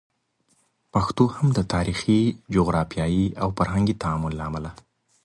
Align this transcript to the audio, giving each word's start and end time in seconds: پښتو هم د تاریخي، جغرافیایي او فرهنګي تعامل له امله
پښتو 0.93 1.23
هم 1.35 1.47
د 1.57 1.59
تاریخي، 1.73 2.19
جغرافیایي 2.55 3.25
او 3.41 3.47
فرهنګي 3.57 3.95
تعامل 4.01 4.33
له 4.37 4.43
امله 4.49 4.71